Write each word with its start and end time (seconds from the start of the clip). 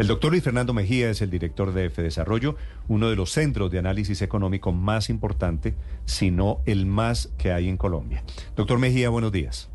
El 0.00 0.06
doctor 0.06 0.30
Luis 0.30 0.42
Fernando 0.42 0.72
Mejía 0.72 1.10
es 1.10 1.20
el 1.20 1.28
director 1.28 1.74
de 1.74 1.90
Desarrollo, 1.90 2.56
uno 2.88 3.10
de 3.10 3.16
los 3.16 3.32
centros 3.32 3.70
de 3.70 3.78
análisis 3.78 4.22
económico 4.22 4.72
más 4.72 5.10
importante, 5.10 5.74
si 6.06 6.30
no 6.30 6.62
el 6.64 6.86
más 6.86 7.26
que 7.36 7.52
hay 7.52 7.68
en 7.68 7.76
Colombia. 7.76 8.22
Doctor 8.56 8.78
Mejía, 8.78 9.10
buenos 9.10 9.30
días. 9.30 9.70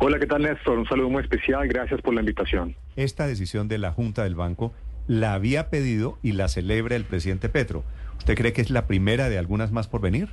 Hola, 0.00 0.18
¿qué 0.18 0.26
tal 0.26 0.42
Néstor? 0.42 0.76
Un 0.76 0.88
saludo 0.88 1.08
muy 1.10 1.22
especial, 1.22 1.68
gracias 1.68 2.02
por 2.02 2.14
la 2.14 2.18
invitación. 2.18 2.74
Esta 2.96 3.28
decisión 3.28 3.68
de 3.68 3.78
la 3.78 3.92
Junta 3.92 4.24
del 4.24 4.34
Banco 4.34 4.74
la 5.06 5.34
había 5.34 5.70
pedido 5.70 6.18
y 6.20 6.32
la 6.32 6.48
celebra 6.48 6.96
el 6.96 7.04
presidente 7.04 7.48
Petro. 7.48 7.84
¿Usted 8.18 8.34
cree 8.34 8.52
que 8.52 8.62
es 8.62 8.70
la 8.70 8.88
primera 8.88 9.28
de 9.28 9.38
algunas 9.38 9.70
más 9.70 9.86
por 9.86 10.00
venir? 10.00 10.30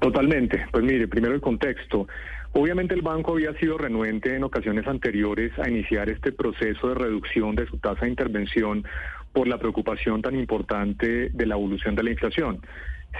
Totalmente. 0.00 0.66
Pues 0.70 0.84
mire, 0.84 1.08
primero 1.08 1.34
el 1.34 1.40
contexto. 1.40 2.06
Obviamente 2.52 2.94
el 2.94 3.02
banco 3.02 3.32
había 3.32 3.52
sido 3.54 3.78
renuente 3.78 4.34
en 4.34 4.44
ocasiones 4.44 4.86
anteriores 4.86 5.56
a 5.58 5.68
iniciar 5.68 6.08
este 6.08 6.32
proceso 6.32 6.88
de 6.88 6.94
reducción 6.94 7.54
de 7.54 7.66
su 7.66 7.78
tasa 7.78 8.04
de 8.06 8.10
intervención 8.10 8.84
por 9.32 9.46
la 9.46 9.58
preocupación 9.58 10.22
tan 10.22 10.34
importante 10.34 11.28
de 11.28 11.46
la 11.46 11.54
evolución 11.54 11.94
de 11.94 12.02
la 12.02 12.10
inflación. 12.10 12.60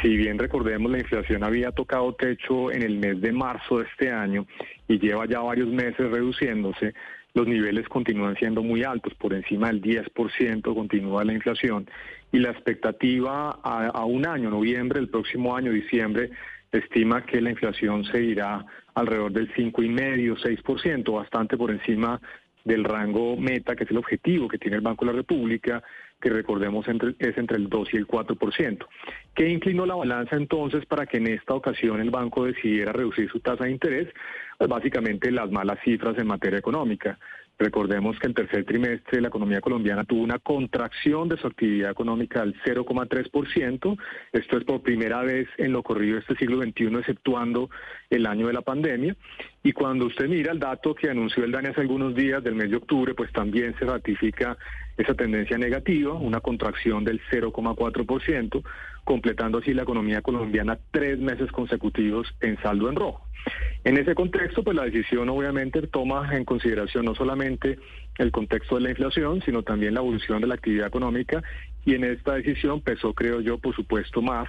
Si 0.03 0.17
bien 0.17 0.39
recordemos, 0.39 0.91
la 0.91 0.99
inflación 0.99 1.45
había 1.45 1.73
tocado 1.73 2.15
techo 2.15 2.71
en 2.71 2.83
el 2.83 2.99
mes 2.99 3.21
de 3.21 3.33
marzo 3.33 3.79
de 3.79 3.85
este 3.85 4.11
año 4.11 4.47
y 4.87 4.99
lleva 4.99 5.27
ya 5.27 5.41
varios 5.41 5.69
meses 5.69 6.11
reduciéndose, 6.11 6.95
los 7.35 7.47
niveles 7.47 7.89
continúan 7.89 8.37
siendo 8.37 8.63
muy 8.63 8.83
altos, 8.85 9.15
por 9.15 9.35
encima 9.35 9.69
del 9.69 9.83
10% 9.83 10.75
continúa 10.75 11.25
la 11.25 11.35
inflación 11.35 11.89
y 12.33 12.39
la 12.39 12.51
expectativa 12.51 13.61
a, 13.63 13.87
a 13.87 14.05
un 14.05 14.27
año, 14.27 14.51
noviembre, 14.51 14.99
el 14.99 15.09
próximo 15.09 15.57
año, 15.57 15.71
diciembre, 15.73 16.31
estima 16.73 17.25
que 17.25 17.41
la 17.41 17.51
inflación 17.51 18.05
se 18.05 18.23
irá 18.23 18.65
alrededor 18.95 19.33
del 19.33 19.53
5,5, 19.55 20.63
6%, 20.63 21.13
bastante 21.13 21.57
por 21.57 21.71
encima 21.71 22.21
del 22.65 22.85
rango 22.85 23.37
meta, 23.37 23.75
que 23.75 23.85
es 23.85 23.91
el 23.91 23.97
objetivo 23.97 24.49
que 24.49 24.59
tiene 24.59 24.77
el 24.77 24.83
Banco 24.83 25.05
de 25.05 25.13
la 25.13 25.17
República, 25.19 25.83
que 26.21 26.31
recordemos 26.31 26.87
es 26.87 27.39
entre 27.39 27.57
el 27.57 27.69
2 27.69 27.89
y 27.95 27.97
el 27.97 28.07
4%. 28.07 28.87
¿Qué 29.35 29.49
inclinó 29.49 29.87
la 29.87 29.95
balanza 29.95 30.37
entonces 30.37 30.85
para 30.85 31.07
que 31.07 31.19
en 31.19 31.29
esta 31.29 31.55
ocasión 31.55 32.01
el 32.01 32.11
banco 32.11 32.45
decidiera 32.45 32.93
reducir 32.93 33.31
su 33.31 33.41
tasa 33.41 33.65
de 33.65 33.71
interés? 33.71 34.09
Pues 34.59 34.69
básicamente 34.69 35.31
las 35.31 35.51
malas 35.51 35.79
cifras 35.85 36.19
en 36.19 36.27
materia 36.27 36.59
económica. 36.59 37.19
Recordemos 37.59 38.17
que 38.21 38.29
el 38.29 38.35
tercer 38.35 38.65
trimestre 38.65 39.21
la 39.21 39.29
economía 39.29 39.61
colombiana 39.61 40.05
tuvo 40.05 40.23
una 40.23 40.39
contracción 40.39 41.29
de 41.29 41.37
su 41.39 41.49
actividad 41.49 41.91
económica 41.91 42.41
del 42.41 42.55
0,3%. 42.63 43.99
Esto 44.33 44.59
es 44.59 44.65
por 44.65 44.81
primera 44.83 45.23
vez 45.23 45.49
en 45.57 45.73
lo 45.73 45.83
corrido 45.83 46.19
este 46.19 46.37
siglo 46.37 46.63
XXI, 46.63 46.99
exceptuando 46.99 47.69
el 48.11 48.27
año 48.27 48.47
de 48.47 48.53
la 48.53 48.63
pandemia. 48.63 49.17
Y 49.65 49.73
cuando 49.73 50.07
usted 50.07 50.29
mira 50.29 50.53
el 50.53 50.61
dato 50.61 50.95
que 50.95 51.11
anunció 51.11 51.45
el 51.45 51.51
DANE 51.51 51.71
hace 51.71 51.81
algunos 51.81 52.15
días 52.15 52.45
del 52.45 52.55
mes 52.55 52.71
de 52.71 52.77
octubre, 52.77 53.15
pues 53.15 53.33
también 53.33 53.75
se 53.77 53.85
ratifica 53.85 54.57
esa 54.97 55.15
tendencia 55.15 55.59
negativa, 55.59 56.13
una 56.15 56.41
contracción 56.41 57.05
del 57.05 57.21
0,4%, 57.31 58.63
completando 59.09 59.57
así 59.57 59.73
la 59.73 59.85
economía 59.85 60.21
colombiana 60.21 60.79
tres 60.91 61.19
meses 61.19 61.51
consecutivos 61.51 62.29
en 62.43 62.61
saldo 62.61 62.91
en 62.91 62.97
rojo. 62.97 63.27
En 63.83 63.97
ese 63.97 64.15
contexto, 64.15 64.63
pues 64.63 64.77
la 64.77 64.85
decisión 64.85 65.31
obviamente 65.31 65.81
toma 65.87 66.37
en 66.37 66.45
consideración 66.45 67.07
no 67.07 67.15
solamente 67.15 67.79
el 68.19 68.31
contexto 68.31 68.75
de 68.75 68.83
la 68.83 68.91
inflación, 68.91 69.41
sino 69.47 69.63
también 69.63 69.95
la 69.95 70.01
evolución 70.01 70.43
de 70.43 70.49
la 70.49 70.57
actividad 70.57 70.89
económica 70.89 71.43
y 71.87 71.95
en 71.95 72.05
esta 72.05 72.35
decisión 72.35 72.83
pesó, 72.83 73.15
creo 73.15 73.41
yo, 73.41 73.57
por 73.57 73.75
supuesto, 73.75 74.21
más 74.21 74.47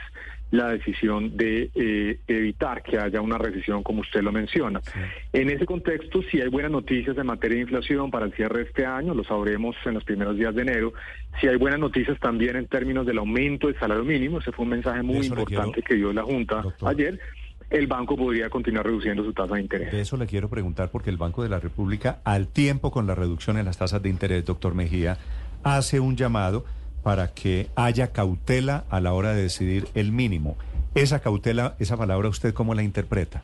la 0.51 0.69
decisión 0.69 1.37
de 1.37 1.69
eh, 1.75 2.19
evitar 2.27 2.81
que 2.81 2.97
haya 2.97 3.21
una 3.21 3.37
recesión, 3.37 3.83
como 3.83 4.01
usted 4.01 4.21
lo 4.21 4.31
menciona. 4.31 4.81
En 5.31 5.49
ese 5.49 5.65
contexto, 5.65 6.21
si 6.23 6.41
hay 6.41 6.49
buenas 6.49 6.71
noticias 6.71 7.17
en 7.17 7.27
materia 7.27 7.55
de 7.55 7.61
inflación 7.61 8.09
para 8.09 8.25
el 8.25 8.33
cierre 8.33 8.59
de 8.59 8.65
este 8.65 8.85
año, 8.85 9.13
lo 9.13 9.23
sabremos 9.23 9.75
en 9.85 9.93
los 9.95 10.03
primeros 10.03 10.37
días 10.37 10.55
de 10.55 10.63
enero. 10.63 10.93
Si 11.39 11.47
hay 11.47 11.57
buenas 11.57 11.79
noticias 11.79 12.19
también 12.19 12.55
en 12.55 12.67
términos 12.67 13.05
del 13.05 13.19
aumento 13.19 13.67
del 13.67 13.77
salario 13.79 14.03
mínimo, 14.03 14.39
ese 14.39 14.51
fue 14.51 14.63
un 14.63 14.71
mensaje 14.71 15.03
muy 15.03 15.25
importante 15.25 15.81
que 15.81 15.95
dio 15.95 16.11
la 16.11 16.23
Junta 16.23 16.63
ayer 16.85 17.19
el 17.69 17.87
banco 17.87 18.17
podría 18.17 18.49
continuar 18.49 18.85
reduciendo 18.85 19.23
su 19.23 19.31
tasa 19.33 19.55
de 19.55 19.61
interés. 19.61 19.91
De 19.91 20.01
eso 20.01 20.17
le 20.17 20.25
quiero 20.25 20.49
preguntar 20.49 20.89
porque 20.89 21.09
el 21.09 21.17
Banco 21.17 21.43
de 21.43 21.49
la 21.49 21.59
República, 21.59 22.19
al 22.23 22.47
tiempo 22.47 22.91
con 22.91 23.05
la 23.05 23.15
reducción 23.15 23.57
en 23.57 23.65
las 23.65 23.77
tasas 23.77 24.01
de 24.01 24.09
interés, 24.09 24.43
doctor 24.43 24.73
Mejía, 24.73 25.17
hace 25.63 25.99
un 25.99 26.15
llamado 26.15 26.65
para 27.03 27.33
que 27.33 27.67
haya 27.75 28.11
cautela 28.11 28.85
a 28.89 28.99
la 28.99 29.13
hora 29.13 29.33
de 29.33 29.43
decidir 29.43 29.85
el 29.95 30.11
mínimo. 30.11 30.57
Esa 30.95 31.19
cautela, 31.19 31.75
esa 31.79 31.97
palabra, 31.97 32.29
¿usted 32.29 32.53
cómo 32.53 32.73
la 32.75 32.83
interpreta? 32.83 33.43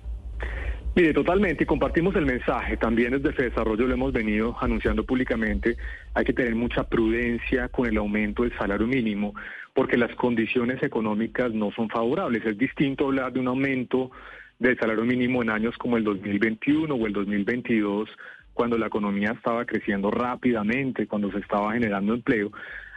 Mire, 0.96 1.14
totalmente, 1.14 1.66
compartimos 1.66 2.16
el 2.16 2.26
mensaje. 2.26 2.78
También 2.78 3.12
desde 3.12 3.34
Fede 3.34 3.50
Desarrollo 3.50 3.86
lo 3.86 3.94
hemos 3.94 4.14
venido 4.14 4.56
anunciando 4.62 5.04
públicamente. 5.04 5.76
Hay 6.14 6.24
que 6.24 6.32
tener 6.32 6.56
mucha 6.56 6.86
prudencia 6.86 7.68
con 7.68 7.86
el 7.86 7.98
aumento 7.98 8.44
del 8.44 8.58
salario 8.58 8.88
mínimo, 8.88 9.36
porque 9.74 9.98
las 9.98 10.16
condiciones 10.16 10.82
económicas 10.82 11.52
no 11.54 11.72
son 11.72 11.90
favorables. 11.90 12.46
Es 12.46 12.58
distinto 12.58 13.08
hablar 13.08 13.34
de 13.34 13.42
un 13.42 13.48
aumento 13.50 14.10
del 14.58 14.80
salario 14.80 15.04
mínimo 15.04 15.44
en 15.44 15.50
años 15.50 15.78
como 15.78 15.98
el 15.98 16.06
2021 16.06 16.96
o 16.96 17.08
el 17.08 17.12
2022, 17.12 18.10
cuando 18.54 18.78
la 18.78 18.88
economía 18.88 19.34
estaba 19.34 19.66
creciendo 19.66 20.12
rápidamente, 20.12 21.08
cuando 21.08 21.30
se 21.30 21.40
estaba 21.40 21.74
generando 21.74 22.14
empleo, 22.14 22.54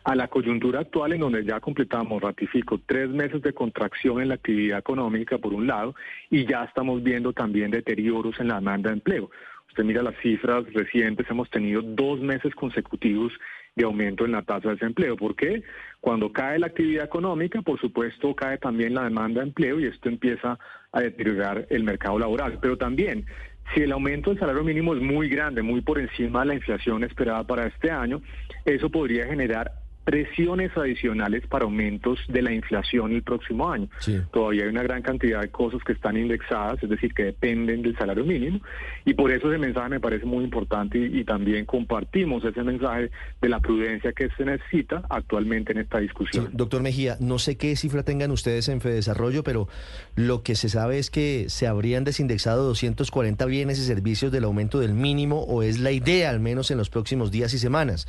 a 0.09 0.15
la 0.15 0.27
coyuntura 0.27 0.81
actual 0.81 1.13
en 1.13 1.21
donde 1.21 1.45
ya 1.45 1.61
completamos, 1.61 2.23
ratifico, 2.23 2.81
tres 2.87 3.11
meses 3.11 3.43
de 3.43 3.53
contracción 3.53 4.23
en 4.23 4.29
la 4.29 4.37
actividad 4.37 4.79
económica 4.79 5.37
por 5.37 5.53
un 5.53 5.67
lado 5.67 5.95
y 6.31 6.47
ya 6.47 6.65
estamos 6.65 7.03
viendo 7.03 7.35
también 7.35 7.71
deterioros 7.71 8.41
en 8.41 8.49
la 8.49 8.55
demanda 8.55 8.89
de 8.89 8.95
empleo. 8.95 9.31
Usted 9.69 9.85
mira 9.85 10.03
las 10.03 10.17
cifras 10.23 10.65
recientes, 10.73 11.27
hemos 11.29 11.51
tenido 11.51 11.83
dos 11.83 12.21
meses 12.21 12.55
consecutivos 12.55 13.35
de 13.77 13.85
aumento 13.85 14.25
en 14.25 14.33
la 14.33 14.41
tasa 14.41 14.69
de 14.69 14.77
desempleo. 14.77 15.15
¿Por 15.15 15.37
qué? 15.37 15.63
Cuando 16.01 16.33
cae 16.33 16.59
la 16.59 16.69
actividad 16.69 17.05
económica, 17.05 17.61
por 17.61 17.79
supuesto, 17.79 18.35
cae 18.35 18.57
también 18.57 18.95
la 18.95 19.05
demanda 19.05 19.43
de 19.43 19.49
empleo 19.49 19.79
y 19.79 19.89
esto 19.89 20.09
empieza 20.09 20.59
a 20.91 21.01
deteriorar 21.03 21.67
el 21.69 21.85
mercado 21.85 22.19
laboral. 22.19 22.59
Pero 22.63 22.79
también, 22.79 23.27
si 23.75 23.83
el 23.83 23.93
aumento 23.93 24.31
del 24.31 24.39
salario 24.39 24.65
mínimo 24.65 24.95
es 24.95 25.03
muy 25.03 25.29
grande, 25.29 25.61
muy 25.61 25.83
por 25.83 25.99
encima 25.99 26.41
de 26.41 26.47
la 26.47 26.55
inflación 26.55 27.05
esperada 27.05 27.47
para 27.47 27.67
este 27.67 27.91
año, 27.91 28.23
eso 28.65 28.89
podría 28.89 29.27
generar 29.27 29.71
presiones 30.09 30.75
adicionales 30.75 31.47
para 31.49 31.67
aumentos 31.67 32.19
de 32.29 32.41
la 32.41 32.51
inflación 32.51 33.13
el 33.13 33.23
próximo 33.23 33.71
año. 33.71 33.89
Todavía 34.33 34.63
hay 34.63 34.71
una 34.71 34.83
gran 34.83 35.03
cantidad 35.03 35.43
de 35.43 35.51
cosas 35.51 35.83
que 35.85 35.93
están 35.93 36.17
indexadas, 36.17 36.83
es 36.83 36.89
decir, 36.89 37.13
que 37.13 37.25
dependen 37.25 37.83
del 37.83 37.95
salario 37.95 38.25
mínimo, 38.25 38.59
y 39.05 39.13
por 39.13 39.31
eso 39.31 39.53
ese 39.53 39.59
mensaje 39.59 39.91
me 39.91 40.01
parece 40.01 40.25
muy 40.25 40.45
importante 40.45 40.99
y, 40.99 41.25
también 41.25 41.67
compartimos 41.67 42.43
ese 42.43 42.63
mensaje 42.63 43.11
de 43.43 43.49
la 43.51 43.61
prudencia 43.61 44.15
que 44.15 44.31
se 44.35 44.47
necesita 44.47 45.03
actualmente 45.11 45.73
en 45.73 45.81
esta 45.81 45.99
discusión. 45.99 46.49
doctor 46.55 46.81
Mejía, 46.83 47.19
no 47.21 47.39
sé 47.39 47.59
qué 47.59 47.77
cifra 47.77 48.03
tengan 48.03 48.31
ustedes 48.31 48.71
en 48.71 48.81
Fedesarrollo, 48.81 49.43
pero 49.43 49.69
lo 50.17 50.43
que 50.43 50.55
se 50.55 50.71
sabe 50.71 50.99
es 50.99 51.11
que 51.11 51.51
se 51.51 51.67
habrían 51.67 52.05
desindexado 52.05 52.65
240 52.65 53.45
bienes 53.45 53.79
y 53.79 53.83
servicios 53.83 54.33
del 54.33 54.45
aumento 54.45 54.81
del 54.81 54.95
mínimo, 54.95 55.43
o 55.43 55.63
es 55.63 55.79
la 55.81 55.93
idea 55.93 56.31
al 56.31 56.41
menos 56.41 56.71
en 56.71 56.79
los 56.79 56.89
próximos 56.89 57.31
días 57.31 57.53
y 57.53 57.59
semanas. 57.59 58.07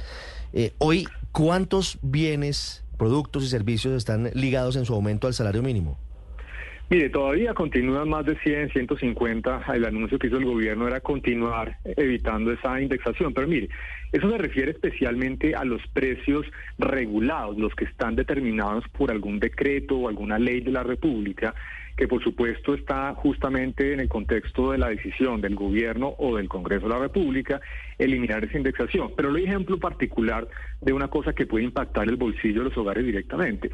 Eh, 0.54 0.74
hoy, 0.80 1.08
¿cuántos 1.32 1.89
bienes, 2.02 2.84
productos 2.98 3.44
y 3.44 3.48
servicios 3.48 3.96
están 3.96 4.30
ligados 4.34 4.76
en 4.76 4.86
su 4.86 4.94
aumento 4.94 5.26
al 5.28 5.34
salario 5.34 5.64
mínimo? 5.64 5.98
Mire, 6.92 7.12
todavía 7.12 7.54
continúan 7.54 8.10
más 8.10 8.26
de 8.26 8.36
100, 8.40 8.72
150. 8.72 9.64
El 9.76 9.86
anuncio 9.86 10.18
que 10.18 10.26
hizo 10.26 10.38
el 10.38 10.46
gobierno 10.46 10.88
era 10.88 11.00
continuar 11.00 11.78
evitando 11.84 12.52
esa 12.52 12.82
indexación. 12.82 13.32
Pero 13.32 13.48
mire, 13.48 13.70
eso 14.12 14.28
se 14.28 14.38
refiere 14.40 14.72
especialmente 14.72 15.54
a 15.54 15.64
los 15.66 15.86
precios 15.94 16.48
regulados, 16.80 17.60
los 17.60 17.76
que 17.76 17.86
están 17.86 18.16
determinados 18.16 18.84
por 18.90 19.12
algún 19.12 19.40
decreto 19.40 19.98
o 19.98 20.08
alguna 20.08 20.40
ley 20.40 20.62
de 20.62 20.72
la 20.72 20.82
República 20.82 21.54
que 22.00 22.08
por 22.08 22.24
supuesto 22.24 22.74
está 22.74 23.14
justamente 23.14 23.92
en 23.92 24.00
el 24.00 24.08
contexto 24.08 24.72
de 24.72 24.78
la 24.78 24.88
decisión 24.88 25.42
del 25.42 25.56
gobierno 25.56 26.16
o 26.18 26.38
del 26.38 26.48
Congreso 26.48 26.88
de 26.88 26.94
la 26.94 27.00
República 27.00 27.60
eliminar 27.98 28.42
esa 28.42 28.58
indexación. 28.58 29.12
Pero 29.18 29.32
el 29.32 29.44
ejemplo 29.44 29.78
particular 29.78 30.48
de 30.80 30.94
una 30.94 31.10
cosa 31.10 31.34
que 31.34 31.46
puede 31.46 31.66
impactar 31.66 32.08
el 32.08 32.16
bolsillo 32.16 32.60
de 32.60 32.70
los 32.70 32.78
hogares 32.78 33.06
directamente. 33.06 33.72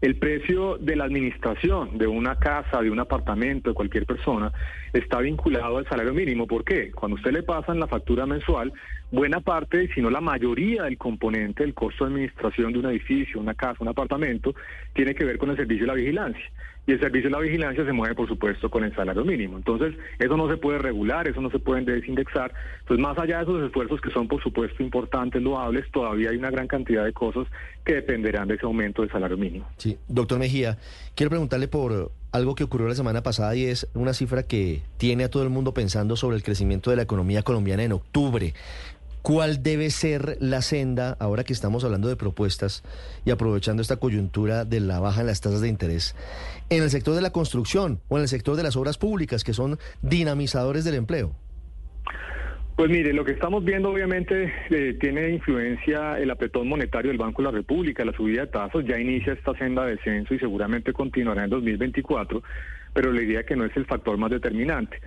El 0.00 0.16
precio 0.16 0.78
de 0.78 0.96
la 0.96 1.04
administración 1.04 1.98
de 1.98 2.06
una 2.06 2.36
casa, 2.36 2.80
de 2.80 2.90
un 2.90 2.98
apartamento, 2.98 3.68
de 3.68 3.74
cualquier 3.74 4.06
persona, 4.06 4.50
está 4.94 5.18
vinculado 5.18 5.76
al 5.76 5.86
salario 5.86 6.14
mínimo. 6.14 6.46
¿Por 6.46 6.64
qué? 6.64 6.90
Cuando 6.92 7.16
usted 7.16 7.32
le 7.32 7.42
pasa 7.42 7.72
en 7.72 7.80
la 7.80 7.88
factura 7.88 8.24
mensual, 8.24 8.72
buena 9.10 9.40
parte, 9.40 9.88
si 9.94 10.00
no 10.00 10.10
la 10.10 10.20
mayoría 10.20 10.84
del 10.84 10.98
componente 10.98 11.62
del 11.62 11.74
costo 11.74 12.04
de 12.04 12.12
administración 12.12 12.72
de 12.72 12.78
un 12.78 12.86
edificio, 12.86 13.40
una 13.40 13.54
casa, 13.54 13.78
un 13.80 13.88
apartamento, 13.88 14.54
tiene 14.94 15.14
que 15.14 15.24
ver 15.24 15.38
con 15.38 15.50
el 15.50 15.56
servicio 15.56 15.84
de 15.84 15.88
la 15.88 15.94
vigilancia 15.94 16.50
y 16.86 16.92
el 16.92 17.00
servicio 17.00 17.28
de 17.28 17.36
la 17.36 17.42
vigilancia 17.42 17.84
se 17.84 17.92
mueve, 17.92 18.14
por 18.14 18.28
supuesto, 18.28 18.70
con 18.70 18.84
el 18.84 18.94
salario 18.94 19.24
mínimo. 19.24 19.56
Entonces, 19.56 19.94
eso 20.18 20.36
no 20.36 20.48
se 20.48 20.56
puede 20.56 20.78
regular, 20.78 21.26
eso 21.26 21.40
no 21.40 21.50
se 21.50 21.58
puede 21.58 21.82
desindexar. 21.82 22.52
Entonces, 22.80 23.02
más 23.02 23.18
allá 23.18 23.38
de 23.38 23.42
esos 23.42 23.62
esfuerzos 23.64 24.00
que 24.00 24.10
son, 24.10 24.28
por 24.28 24.40
supuesto, 24.42 24.82
importantes, 24.82 25.42
loables, 25.42 25.84
todavía 25.90 26.30
hay 26.30 26.36
una 26.36 26.50
gran 26.50 26.68
cantidad 26.68 27.04
de 27.04 27.12
cosas 27.12 27.46
que 27.84 27.94
dependerán 27.94 28.46
de 28.46 28.54
ese 28.54 28.66
aumento 28.66 29.02
del 29.02 29.10
salario 29.10 29.36
mínimo. 29.36 29.66
Sí, 29.78 29.98
doctor 30.06 30.38
Mejía, 30.38 30.78
quiero 31.16 31.30
preguntarle 31.30 31.66
por 31.66 32.12
algo 32.32 32.54
que 32.54 32.64
ocurrió 32.64 32.88
la 32.88 32.94
semana 32.94 33.22
pasada 33.22 33.54
y 33.54 33.64
es 33.64 33.88
una 33.94 34.14
cifra 34.14 34.42
que 34.42 34.82
tiene 34.98 35.24
a 35.24 35.30
todo 35.30 35.42
el 35.42 35.50
mundo 35.50 35.74
pensando 35.74 36.16
sobre 36.16 36.36
el 36.36 36.42
crecimiento 36.42 36.90
de 36.90 36.96
la 36.96 37.02
economía 37.02 37.42
colombiana 37.42 37.84
en 37.84 37.92
octubre. 37.92 38.54
¿Cuál 39.22 39.62
debe 39.62 39.90
ser 39.90 40.36
la 40.40 40.62
senda, 40.62 41.16
ahora 41.18 41.42
que 41.42 41.52
estamos 41.52 41.82
hablando 41.82 42.08
de 42.08 42.14
propuestas 42.14 42.84
y 43.24 43.30
aprovechando 43.32 43.82
esta 43.82 43.96
coyuntura 43.96 44.64
de 44.64 44.78
la 44.78 45.00
baja 45.00 45.22
en 45.22 45.26
las 45.26 45.40
tasas 45.40 45.60
de 45.60 45.68
interés, 45.68 46.14
en 46.70 46.84
el 46.84 46.90
sector 46.90 47.14
de 47.14 47.22
la 47.22 47.32
construcción 47.32 48.00
o 48.08 48.18
en 48.18 48.22
el 48.22 48.28
sector 48.28 48.54
de 48.54 48.62
las 48.62 48.76
obras 48.76 48.98
públicas, 48.98 49.42
que 49.42 49.52
son 49.52 49.80
dinamizadores 50.02 50.84
del 50.84 50.94
empleo? 50.94 51.32
Pues 52.76 52.90
mire, 52.90 53.14
lo 53.14 53.24
que 53.24 53.32
estamos 53.32 53.64
viendo 53.64 53.90
obviamente 53.90 54.52
eh, 54.68 54.98
tiene 55.00 55.30
influencia 55.30 56.18
el 56.18 56.30
apretón 56.30 56.68
monetario 56.68 57.10
del 57.10 57.16
Banco 57.16 57.40
de 57.40 57.48
la 57.48 57.56
República, 57.56 58.04
la 58.04 58.12
subida 58.12 58.42
de 58.42 58.48
tasas, 58.48 58.84
ya 58.84 58.98
inicia 58.98 59.32
esta 59.32 59.54
senda 59.54 59.86
de 59.86 59.92
descenso 59.92 60.34
y 60.34 60.38
seguramente 60.38 60.92
continuará 60.92 61.44
en 61.44 61.50
2024, 61.50 62.42
pero 62.92 63.12
la 63.12 63.22
idea 63.22 63.44
que 63.44 63.56
no 63.56 63.64
es 63.64 63.74
el 63.78 63.86
factor 63.86 64.18
más 64.18 64.30
determinante. 64.30 65.00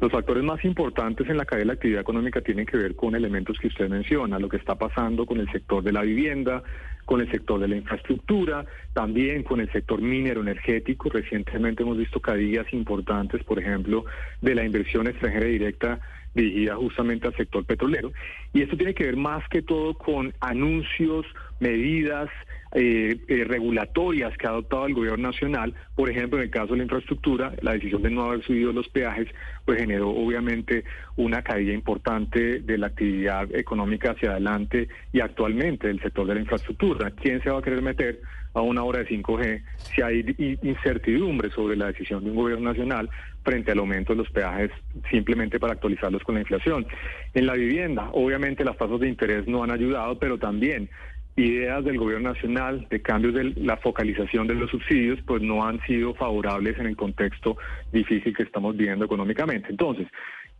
Los 0.00 0.12
factores 0.12 0.44
más 0.44 0.62
importantes 0.66 1.26
en 1.30 1.38
la 1.38 1.46
caída 1.46 1.60
de 1.60 1.66
la 1.66 1.72
actividad 1.72 2.02
económica 2.02 2.42
tienen 2.42 2.66
que 2.66 2.76
ver 2.76 2.94
con 2.94 3.14
elementos 3.14 3.58
que 3.58 3.68
usted 3.68 3.88
menciona, 3.88 4.38
lo 4.38 4.50
que 4.50 4.58
está 4.58 4.74
pasando 4.74 5.24
con 5.24 5.40
el 5.40 5.50
sector 5.50 5.82
de 5.82 5.92
la 5.92 6.02
vivienda, 6.02 6.62
con 7.04 7.20
el 7.20 7.30
sector 7.30 7.60
de 7.60 7.68
la 7.68 7.76
infraestructura, 7.76 8.64
también 8.92 9.42
con 9.42 9.60
el 9.60 9.70
sector 9.72 10.00
minero 10.00 10.40
energético. 10.40 11.08
Recientemente 11.10 11.82
hemos 11.82 11.98
visto 11.98 12.20
caídas 12.20 12.72
importantes, 12.72 13.42
por 13.44 13.58
ejemplo, 13.58 14.04
de 14.40 14.54
la 14.54 14.64
inversión 14.64 15.06
extranjera 15.06 15.46
directa 15.46 16.00
dirigida 16.34 16.74
justamente 16.76 17.28
al 17.28 17.36
sector 17.36 17.64
petrolero. 17.64 18.12
Y 18.52 18.62
esto 18.62 18.76
tiene 18.76 18.94
que 18.94 19.04
ver 19.04 19.16
más 19.16 19.48
que 19.48 19.62
todo 19.62 19.94
con 19.94 20.34
anuncios, 20.40 21.26
medidas 21.60 22.28
eh, 22.76 23.18
eh, 23.28 23.44
regulatorias 23.44 24.36
que 24.36 24.48
ha 24.48 24.50
adoptado 24.50 24.86
el 24.86 24.94
gobierno 24.94 25.28
nacional. 25.30 25.74
Por 25.94 26.10
ejemplo, 26.10 26.38
en 26.38 26.44
el 26.44 26.50
caso 26.50 26.72
de 26.72 26.78
la 26.78 26.82
infraestructura, 26.82 27.54
la 27.62 27.72
decisión 27.72 28.02
de 28.02 28.10
no 28.10 28.24
haber 28.24 28.44
subido 28.44 28.72
los 28.72 28.88
peajes, 28.88 29.28
pues 29.64 29.78
generó 29.78 30.10
obviamente 30.10 30.84
una 31.16 31.42
caída 31.42 31.72
importante 31.72 32.60
de 32.60 32.78
la 32.78 32.88
actividad 32.88 33.54
económica 33.54 34.10
hacia 34.10 34.32
adelante 34.32 34.88
y 35.12 35.20
actualmente 35.20 35.86
del 35.86 36.00
sector 36.00 36.26
de 36.26 36.34
la 36.34 36.40
infraestructura. 36.40 36.93
¿Quién 37.20 37.42
se 37.42 37.50
va 37.50 37.58
a 37.58 37.62
querer 37.62 37.82
meter 37.82 38.20
a 38.54 38.60
una 38.60 38.84
hora 38.84 39.00
de 39.00 39.08
5G 39.08 39.62
si 39.94 40.02
hay 40.02 40.58
incertidumbre 40.62 41.50
sobre 41.50 41.76
la 41.76 41.86
decisión 41.86 42.22
de 42.22 42.30
un 42.30 42.36
gobierno 42.36 42.70
nacional 42.70 43.10
frente 43.42 43.72
al 43.72 43.78
aumento 43.80 44.12
de 44.12 44.18
los 44.18 44.30
peajes 44.30 44.70
simplemente 45.10 45.58
para 45.58 45.74
actualizarlos 45.74 46.22
con 46.22 46.36
la 46.36 46.42
inflación? 46.42 46.86
En 47.34 47.46
la 47.46 47.54
vivienda, 47.54 48.10
obviamente 48.12 48.64
las 48.64 48.76
tasas 48.76 49.00
de 49.00 49.08
interés 49.08 49.46
no 49.46 49.62
han 49.62 49.70
ayudado, 49.70 50.18
pero 50.18 50.38
también 50.38 50.88
ideas 51.36 51.84
del 51.84 51.98
gobierno 51.98 52.32
nacional 52.32 52.86
de 52.90 53.02
cambios 53.02 53.34
de 53.34 53.54
la 53.56 53.76
focalización 53.78 54.46
de 54.46 54.54
los 54.54 54.70
subsidios 54.70 55.18
pues 55.26 55.42
no 55.42 55.66
han 55.66 55.80
sido 55.84 56.14
favorables 56.14 56.78
en 56.78 56.86
el 56.86 56.96
contexto 56.96 57.56
difícil 57.92 58.36
que 58.36 58.44
estamos 58.44 58.76
viviendo 58.76 59.04
económicamente. 59.04 59.68
Entonces, 59.70 60.06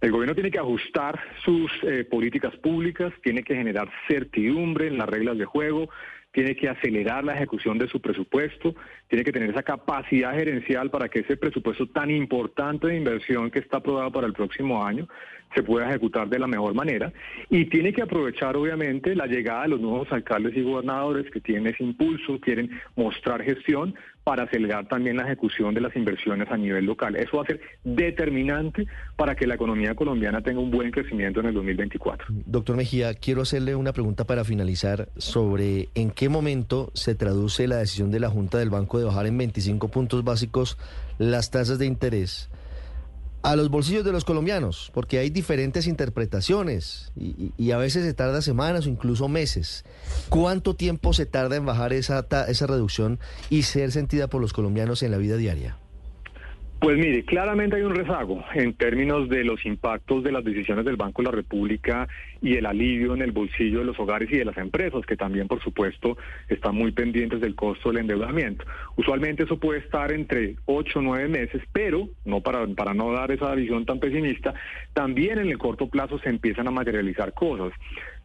el 0.00 0.10
gobierno 0.10 0.34
tiene 0.34 0.50
que 0.50 0.58
ajustar 0.58 1.18
sus 1.44 1.70
eh, 1.82 2.04
políticas 2.04 2.54
públicas, 2.56 3.12
tiene 3.22 3.42
que 3.42 3.54
generar 3.54 3.88
certidumbre 4.08 4.88
en 4.88 4.98
las 4.98 5.08
reglas 5.08 5.38
de 5.38 5.44
juego, 5.44 5.88
tiene 6.34 6.56
que 6.56 6.68
acelerar 6.68 7.24
la 7.24 7.34
ejecución 7.34 7.78
de 7.78 7.86
su 7.86 8.00
presupuesto, 8.00 8.74
tiene 9.08 9.24
que 9.24 9.30
tener 9.30 9.50
esa 9.50 9.62
capacidad 9.62 10.34
gerencial 10.34 10.90
para 10.90 11.08
que 11.08 11.20
ese 11.20 11.36
presupuesto 11.36 11.86
tan 11.86 12.10
importante 12.10 12.88
de 12.88 12.96
inversión 12.96 13.52
que 13.52 13.60
está 13.60 13.76
aprobado 13.76 14.10
para 14.10 14.26
el 14.26 14.32
próximo 14.32 14.84
año 14.84 15.08
se 15.54 15.62
pueda 15.62 15.88
ejecutar 15.88 16.28
de 16.28 16.40
la 16.40 16.48
mejor 16.48 16.74
manera. 16.74 17.12
Y 17.48 17.66
tiene 17.66 17.92
que 17.92 18.02
aprovechar 18.02 18.56
obviamente 18.56 19.14
la 19.14 19.26
llegada 19.26 19.62
de 19.62 19.68
los 19.68 19.80
nuevos 19.80 20.10
alcaldes 20.10 20.56
y 20.56 20.62
gobernadores 20.62 21.30
que 21.30 21.40
tienen 21.40 21.68
ese 21.68 21.84
impulso, 21.84 22.40
quieren 22.40 22.68
mostrar 22.96 23.40
gestión 23.42 23.94
para 24.24 24.44
acelerar 24.44 24.88
también 24.88 25.18
la 25.18 25.24
ejecución 25.24 25.74
de 25.74 25.82
las 25.82 25.94
inversiones 25.94 26.50
a 26.50 26.56
nivel 26.56 26.86
local. 26.86 27.14
Eso 27.14 27.36
va 27.36 27.42
a 27.42 27.46
ser 27.46 27.60
determinante 27.84 28.86
para 29.16 29.36
que 29.36 29.46
la 29.46 29.54
economía 29.54 29.94
colombiana 29.94 30.40
tenga 30.40 30.60
un 30.60 30.70
buen 30.70 30.90
crecimiento 30.90 31.40
en 31.40 31.46
el 31.46 31.54
2024. 31.54 32.26
Doctor 32.46 32.76
Mejía, 32.76 33.14
quiero 33.14 33.42
hacerle 33.42 33.76
una 33.76 33.92
pregunta 33.92 34.24
para 34.24 34.44
finalizar 34.44 35.08
sobre 35.18 35.88
en 35.94 36.10
qué 36.10 36.30
momento 36.30 36.90
se 36.94 37.14
traduce 37.14 37.68
la 37.68 37.76
decisión 37.76 38.10
de 38.10 38.20
la 38.20 38.30
Junta 38.30 38.58
del 38.58 38.70
Banco 38.70 38.98
de 38.98 39.04
bajar 39.04 39.26
en 39.26 39.36
25 39.36 39.88
puntos 39.88 40.24
básicos 40.24 40.78
las 41.18 41.50
tasas 41.50 41.78
de 41.78 41.86
interés 41.86 42.48
a 43.44 43.56
los 43.56 43.68
bolsillos 43.68 44.06
de 44.06 44.12
los 44.12 44.24
colombianos, 44.24 44.90
porque 44.94 45.18
hay 45.18 45.28
diferentes 45.28 45.86
interpretaciones 45.86 47.12
y, 47.14 47.70
a 47.72 47.76
veces 47.76 48.04
se 48.04 48.14
tarda 48.14 48.40
semanas 48.40 48.86
o 48.86 48.88
incluso 48.88 49.28
meses. 49.28 49.84
¿Cuánto 50.30 50.74
tiempo 50.74 51.12
se 51.12 51.26
tarda 51.26 51.56
en 51.56 51.66
bajar 51.66 51.92
esa, 51.92 52.26
esa 52.48 52.66
reducción 52.66 53.20
y 53.50 53.64
ser 53.64 53.92
sentida 53.92 54.28
por 54.28 54.40
los 54.40 54.54
colombianos 54.54 55.02
en 55.02 55.10
la 55.10 55.18
vida 55.18 55.36
diaria? 55.36 55.76
Pues 56.84 56.98
mire, 56.98 57.24
claramente 57.24 57.76
hay 57.76 57.82
un 57.82 57.94
rezago 57.94 58.44
en 58.52 58.74
términos 58.74 59.30
de 59.30 59.42
los 59.42 59.64
impactos 59.64 60.22
de 60.22 60.30
las 60.30 60.44
decisiones 60.44 60.84
del 60.84 60.96
Banco 60.96 61.22
de 61.22 61.30
la 61.30 61.34
República 61.34 62.06
y 62.42 62.56
el 62.56 62.66
alivio 62.66 63.14
en 63.14 63.22
el 63.22 63.32
bolsillo 63.32 63.78
de 63.78 63.86
los 63.86 63.98
hogares 63.98 64.30
y 64.30 64.36
de 64.36 64.44
las 64.44 64.58
empresas, 64.58 65.00
que 65.06 65.16
también, 65.16 65.48
por 65.48 65.62
supuesto, 65.62 66.18
están 66.46 66.74
muy 66.74 66.92
pendientes 66.92 67.40
del 67.40 67.54
costo 67.54 67.88
del 67.88 68.02
endeudamiento. 68.02 68.66
Usualmente 68.96 69.44
eso 69.44 69.58
puede 69.58 69.80
estar 69.80 70.12
entre 70.12 70.56
8 70.66 70.98
o 70.98 71.02
9 71.02 71.26
meses, 71.28 71.62
pero, 71.72 72.10
no 72.26 72.42
para, 72.42 72.66
para 72.66 72.92
no 72.92 73.10
dar 73.12 73.32
esa 73.32 73.54
visión 73.54 73.86
tan 73.86 73.98
pesimista, 73.98 74.52
también 74.92 75.38
en 75.38 75.48
el 75.48 75.56
corto 75.56 75.88
plazo 75.88 76.18
se 76.18 76.28
empiezan 76.28 76.68
a 76.68 76.70
materializar 76.70 77.32
cosas. 77.32 77.72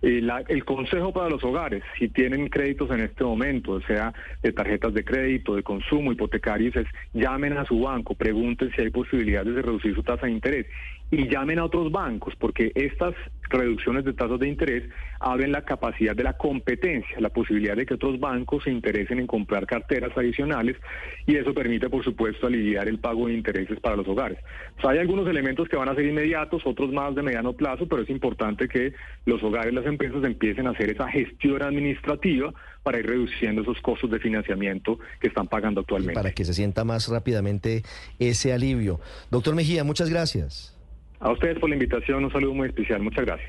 Eh, 0.02 0.26
el 0.48 0.64
consejo 0.64 1.12
para 1.12 1.30
los 1.30 1.44
hogares, 1.44 1.84
si 1.98 2.08
tienen 2.08 2.48
créditos 2.48 2.90
en 2.92 3.02
este 3.02 3.24
momento, 3.24 3.82
sea 3.82 4.14
de 4.42 4.54
tarjetas 4.54 4.94
de 4.94 5.04
crédito, 5.04 5.56
de 5.56 5.64
consumo, 5.64 6.12
hipotecarios, 6.12 6.76
es 6.78 6.88
llamen 7.14 7.58
a 7.58 7.66
su 7.66 7.82
banco, 7.82 8.16
pregunten 8.16 8.72
si 8.76 8.82
hay 8.82 8.90
posibilidades 8.92 9.54
de 9.56 9.62
reducir 9.62 9.94
su 9.94 10.04
tasa 10.04 10.26
de 10.26 10.32
interés 10.32 10.68
y 11.12 11.28
llamen 11.28 11.60
a 11.60 11.66
otros 11.66 11.92
bancos, 11.92 12.36
porque 12.38 12.72
estas 12.76 13.16
reducciones 13.50 14.06
de 14.06 14.14
tasas 14.14 14.40
de 14.40 14.48
interés 14.48 14.84
abren 15.20 15.52
la 15.52 15.64
capacidad 15.64 16.16
de 16.16 16.24
la 16.24 16.34
competencia, 16.34 17.20
la 17.20 17.30
posibilidad 17.30 17.76
de 17.76 17.86
que 17.86 17.96
otros 17.96 18.20
bancos 18.20 18.64
se 18.64 18.72
interesen 18.72 19.20
en 19.20 19.28
comprar 19.28 19.66
carteras 19.66 20.16
adicionales 20.16 20.78
y 21.26 21.36
eso 21.36 21.54
permite, 21.54 21.90
por 21.90 22.04
supuesto, 22.04 22.48
aliviar 22.48 22.88
el 22.88 23.00
pago 23.00 23.28
de 23.28 23.34
intereses 23.34 23.80
para 23.80 23.96
los 23.96 24.08
hogares. 24.08 24.38
hay 24.84 25.00
algunos 25.00 25.28
elementos 25.28 25.68
que 25.68 25.78
van 25.78 25.90
a 25.90 25.96
ser 25.96 26.06
inmediatos, 26.06 26.62
otros 26.66 26.92
más 26.92 27.16
de 27.16 27.24
mediano 27.24 27.54
plazo, 27.54 27.88
pero 27.88 28.04
es 28.04 28.10
importante 28.10 28.68
que 28.68 28.94
los 29.26 29.42
hogares 29.44 29.74
las 29.74 29.86
empresas 29.86 30.24
empiecen 30.24 30.68
a 30.68 30.72
hacer 30.72 30.92
esa 30.92 31.08
gestión 31.08 31.62
administrativa 31.64 32.54
para 32.84 33.00
ir 33.00 33.08
reduciendo 33.08 33.64
esos 33.64 33.80
costos 33.82 34.10
de 34.12 34.20
financiamiento 34.20 35.00
que 35.20 35.28
están 35.28 35.48
pagando 35.48 35.82
actualmente. 35.82 36.14
para 36.14 36.32
que 36.32 36.46
se 36.46 36.54
sienta 36.54 36.84
más 36.84 37.08
rápidamente 37.08 37.84
ese 38.20 38.54
alivio. 38.54 39.00
Doctor 39.32 39.56
Mejía, 39.56 39.84
muchas 39.84 40.10
gracias. 40.10 40.79
A 41.20 41.32
ustedes 41.32 41.60
por 41.60 41.70
la 41.70 41.76
invitación, 41.76 42.24
un 42.24 42.32
saludo 42.32 42.54
muy 42.54 42.68
especial. 42.68 43.02
Muchas 43.02 43.26
gracias. 43.26 43.48